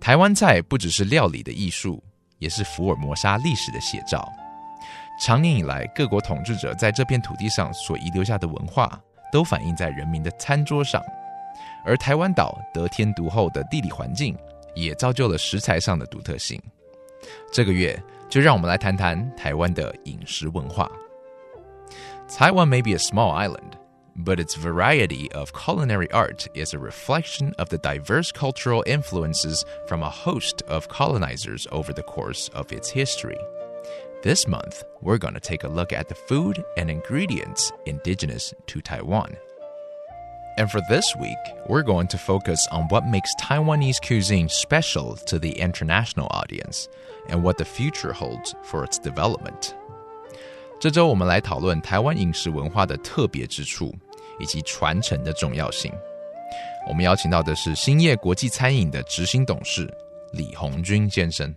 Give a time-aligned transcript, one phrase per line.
[0.00, 2.02] 台湾菜不只是料理的艺术，
[2.38, 4.26] 也是福尔摩沙历史的写照。
[5.20, 8.98] 长年以来，各国统治者在这片土地上所遗留下的文化，
[9.32, 11.02] 都反映在人民的餐桌上。
[11.84, 14.36] 而台湾岛得天独厚的地理环境，
[14.74, 16.60] 也造就了食材上的独特性。
[17.52, 20.88] 这个月，就让我们来谈谈台湾的饮食文化。
[22.28, 23.72] Taiwan may be a small island,
[24.17, 30.03] but its variety of culinary art is a reflection of the diverse cultural influences from
[30.03, 33.39] a host of colonizers over the course of its history.
[34.21, 38.81] This month, we're going to take a look at the food and ingredients indigenous to
[38.81, 39.35] Taiwan.
[40.55, 45.39] And for this week, we're going to focus on what makes Taiwanese cuisine special to
[45.39, 46.87] the international audience
[47.27, 49.75] and what the future holds for its development.
[50.79, 53.95] 这周我们来讨论台湾饮食文化的特别之处
[54.38, 55.92] 以及传承的重要性。
[56.88, 59.92] 我们邀请到的是兴业国际餐饮的执行董事
[60.32, 61.54] 李红军先生。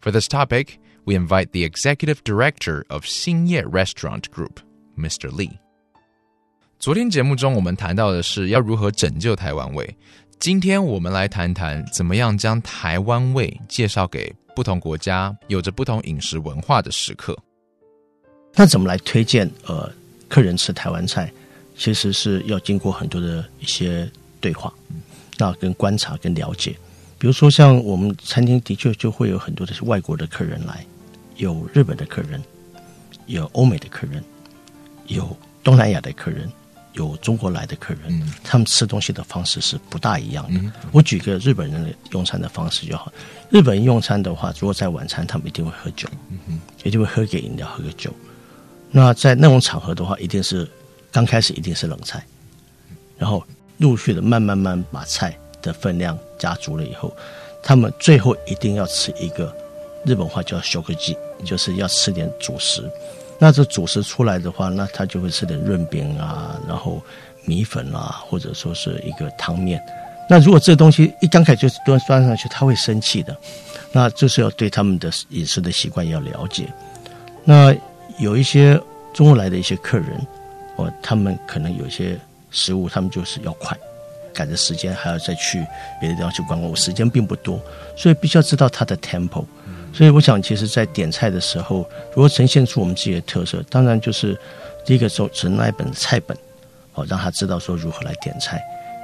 [0.00, 4.56] For this topic, we invite the executive director of 兴业 Restaurant Group,
[4.96, 5.30] Mr.
[5.30, 5.58] Lee.
[6.78, 9.96] 昨天节目中，我们谈到的是要如何拯救台湾味。
[10.38, 17.36] 今天我们来谈谈怎么样将台湾味介绍给不同国家、有着不同饮食文化的食客。
[18.54, 19.90] 那怎么来推荐呃
[20.28, 21.32] 客人吃台湾菜？
[21.76, 24.10] 其实是要经过很多的一些
[24.40, 24.72] 对话，
[25.38, 26.76] 那跟观察跟了解。
[27.18, 30.84] 比如说，像我们餐厅的确就会有很多的外国的客人来，
[31.36, 32.42] 有日本的客人，
[33.26, 34.22] 有欧美的客人，
[35.06, 36.50] 有东南亚的客人。
[36.92, 40.58] 有中国来的客人，他们吃东西的方式是不大一样的。
[40.92, 43.12] 我举个日本人的用餐的方式就好。
[43.50, 46.08] 日本人用餐的话，如果在晚餐，他们一定会喝酒，
[46.84, 48.10] 一定会喝个饮料，喝个酒。
[48.90, 50.66] 那在那种场合的话，一定是
[51.16, 52.22] 刚开始一定是冷菜，
[53.16, 53.42] 然后
[53.78, 57.10] 陆续的慢慢慢把菜的分量加足了以后，
[57.62, 59.50] 他们最后一定要吃一个
[60.04, 62.84] 日本话叫修克剂，就是要吃点主食。
[63.38, 67.00] 那这主食出来的话，那他就会吃点润饼啊，然后
[67.46, 69.82] 米粉啊，或者说是一个汤面。
[70.28, 73.34] 那如果这东西一刚开始就端端上去，他会生气的。
[73.90, 76.70] 那就是要对他们的饮食的习惯要了解。
[77.42, 77.74] 那
[78.18, 78.78] 有一些
[79.14, 80.20] 中国来的一些客人，
[80.76, 82.18] 哦，他们可能有些
[82.50, 83.76] 食物，他们就是要快，
[84.32, 85.66] 赶着时间还要再去
[86.00, 87.60] 别的地方去观光，我时间并不多，
[87.96, 89.44] 所以必须要知道他的 tempo。
[89.92, 94.38] 所以我想，其实，在点菜的时候，如果呈现出我们自己的特色，当然就是
[94.84, 96.36] 第一个走成那一本菜本，
[96.92, 98.58] 哦，让他知道说如何来点菜；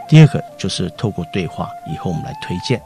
[0.06, 2.78] 第二个就是透过对话，以后我们来推荐，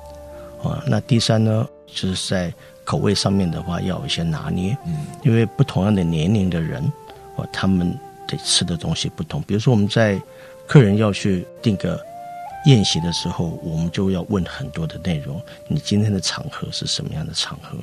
[0.62, 2.52] 啊，那第三呢，就是在
[2.84, 6.80] 口味上面的话，要有一些拿捏，嗯，因为不同样的年龄的人，
[7.34, 7.92] 哦，他们
[8.26, 9.42] 得吃的东西不同。
[9.42, 10.20] 比如说，我们在
[10.66, 12.00] 客人要去订个。
[12.64, 15.40] 宴席的时候，我们就要问很多的内容。
[15.68, 17.78] 你今天的场合是什么样的场合？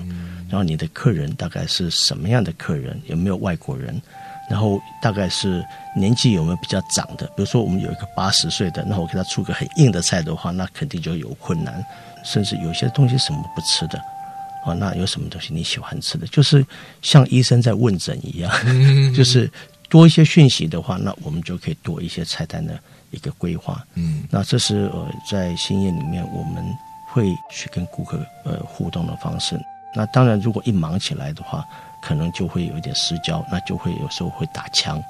[0.49, 3.01] 然后你的客人大概是什么样的客人？
[3.05, 4.01] 有没有外国人？
[4.49, 5.63] 然后大概是
[5.95, 7.25] 年纪有没有比较长的？
[7.27, 11.81] 比如说我们有一个八十岁的，那我给他出个很硬的菜的话，那肯定就有困难。
[12.25, 13.97] 甚至有些东西什么不吃的，
[14.65, 16.27] 哦，那有什么东西你喜欢吃的？
[16.27, 16.65] 就是
[17.01, 18.51] 像医生在问诊一样，
[19.15, 19.49] 就是
[19.93, 22.73] 多一些讯息的话，那我们就可以多一些菜单的。
[23.15, 26.65] 一个规划，嗯，那这是呃在新业里面我们
[27.11, 29.55] 会去跟顾客呃互动的方式。
[29.93, 31.63] 那当然，如果一忙起来的话，
[32.05, 35.01] 可能就会有一点失焦，那就会有时候会打枪。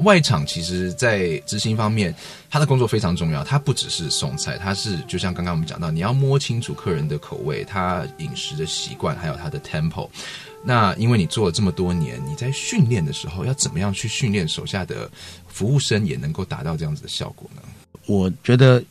[0.00, 2.12] 外场其实，在执行方面，
[2.50, 3.44] 他的工作非常重要。
[3.44, 10.08] 他不只是送菜，他是就像刚刚我们讲到，你要摸清楚客人的口味、他饮食的习惯，还有他的 tempo。
[10.64, 15.08] 那因为你做了这么多年，你在训练的时候要怎么样去训练手下的
[15.46, 17.62] 服务生，也能够达到这样子的效果呢？
[18.06, 18.82] 我觉得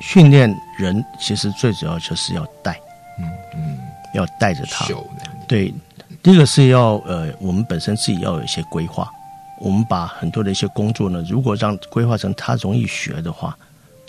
[0.00, 2.80] 训练人其实最主要就是要带，
[3.20, 3.78] 嗯嗯，
[4.14, 4.84] 要带着他。
[5.46, 5.72] 对，
[6.24, 9.06] 第一个是要呃，我们本身自己要有一些规划。
[9.60, 13.54] 我们把很多的一些工作呢，如果让规划成他容易学的话，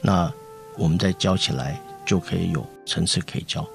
[0.01, 0.31] 那
[0.77, 3.67] 我们再教起来就可以有层次可以教。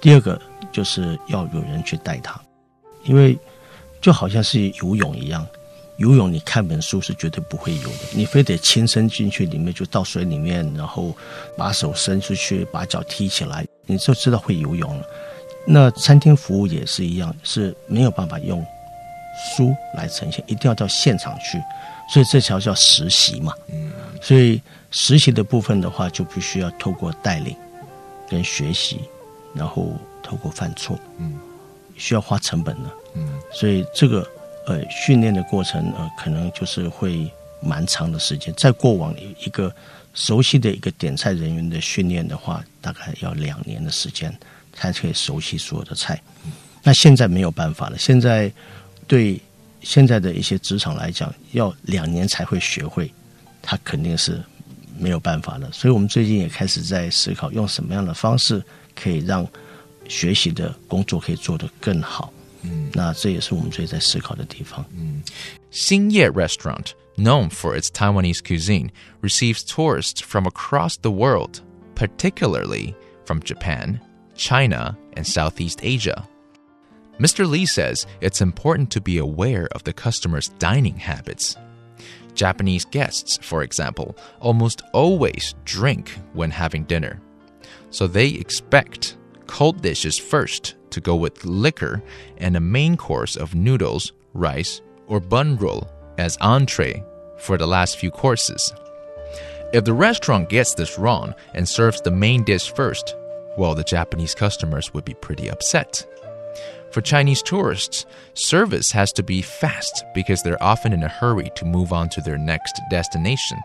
[0.00, 0.40] 第二个
[0.70, 2.40] 就是要有人去带他。
[3.02, 3.36] 因为
[4.00, 5.44] 就好像是游泳一样，
[5.96, 11.12] 游泳你看本书是绝对不会游的，你非得亲身进去里面，就到水里面，然后
[11.56, 15.04] 把手伸出去，把脚踢起来，你就知道会游泳了。
[15.66, 18.64] 那餐厅服务也是一样，是没有办法用
[19.56, 21.60] 书来呈现，一定要到现场去。
[22.08, 23.52] 所以这条叫实习嘛。
[23.68, 23.90] 嗯。
[24.22, 27.56] 所以实习的部分的话，就必须要透过带领
[28.30, 29.00] 跟学习，
[29.54, 29.92] 然后
[30.22, 30.98] 透过犯错。
[31.18, 31.38] 嗯。
[31.96, 32.90] 需要花成本的。
[33.14, 33.28] 嗯。
[33.52, 34.24] 所以这个
[34.66, 37.28] 呃训练的过程呃，可能就是会
[37.60, 38.54] 蛮长的时间。
[38.54, 39.12] 在过往
[39.44, 39.74] 一个
[40.14, 44.32] 熟悉的一个点菜人员的训练的话，大概要两年的时间
[44.76, 46.22] 才可以熟悉所有的菜。
[46.82, 47.98] 那现在没有办法了。
[47.98, 48.52] 现在
[49.08, 49.40] 对
[49.80, 53.12] 现在的一些职场来讲，要两年才会学会，
[53.60, 54.40] 他肯定是
[54.98, 55.70] 没有办法的。
[55.72, 58.62] 所以我们最近也开始在思考，用什么样的方式
[58.94, 59.46] 可以让
[60.08, 62.32] 学习的工作可以做得更好。
[62.62, 64.84] 嗯，那这也是我们最在思考的地方。
[64.96, 65.22] 嗯，
[65.70, 66.92] 星夜 Restaurant。
[67.18, 71.62] known for its Taiwanese cuisine, receives tourists from across the world,
[71.94, 72.94] particularly
[73.24, 73.98] from Japan,
[74.36, 76.28] China, and Southeast Asia.
[77.18, 77.48] Mr.
[77.48, 81.56] Lee says it's important to be aware of the customer's dining habits.
[82.34, 87.20] Japanese guests, for example, almost always drink when having dinner.
[87.90, 89.16] So they expect
[89.46, 92.02] cold dishes first to go with liquor
[92.36, 97.02] and a main course of noodles, rice, or bun roll as entree
[97.38, 98.72] for the last few courses.
[99.72, 103.14] If the restaurant gets this wrong and serves the main dish first,
[103.56, 106.06] well, the Japanese customers would be pretty upset.
[106.90, 111.64] For Chinese tourists, service has to be fast because they're often in a hurry to
[111.64, 113.58] move on to their next destination.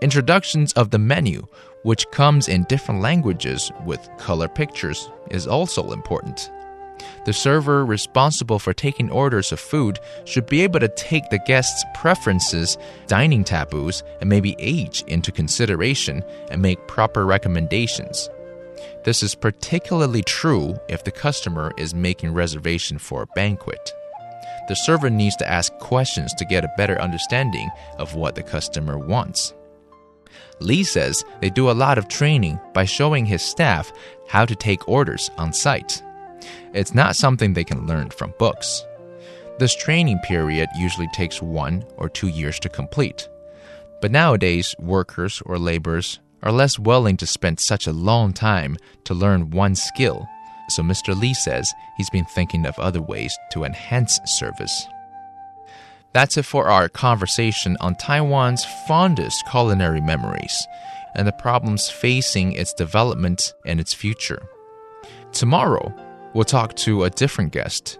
[0.00, 1.46] Introductions of the menu,
[1.82, 6.50] which comes in different languages with color pictures, is also important.
[7.24, 11.84] The server responsible for taking orders of food should be able to take the guests'
[11.94, 18.30] preferences, dining taboos, and maybe age into consideration and make proper recommendations.
[19.04, 23.92] This is particularly true if the customer is making reservation for a banquet.
[24.68, 28.98] The server needs to ask questions to get a better understanding of what the customer
[28.98, 29.54] wants.
[30.60, 33.92] Lee says they do a lot of training by showing his staff
[34.28, 36.02] how to take orders on site.
[36.74, 38.84] It's not something they can learn from books.
[39.58, 43.28] This training period usually takes one or two years to complete.
[44.00, 49.14] But nowadays, workers or laborers are less willing to spend such a long time to
[49.14, 50.28] learn one skill.
[50.68, 51.18] So Mr.
[51.18, 54.86] Lee says he's been thinking of other ways to enhance service.
[56.12, 60.66] That's it for our conversation on Taiwan's fondest culinary memories
[61.14, 64.42] and the problems facing its development and its future.
[65.32, 65.94] Tomorrow,
[66.34, 67.98] we'll talk to a different guest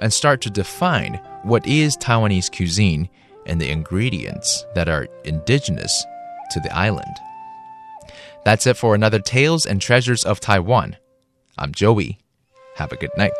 [0.00, 3.08] and start to define what is Taiwanese cuisine
[3.46, 6.04] and the ingredients that are indigenous
[6.50, 7.16] to the island.
[8.44, 10.96] That's it for another Tales and Treasures of Taiwan.
[11.56, 12.18] I'm Joey.
[12.76, 13.32] Have a good night.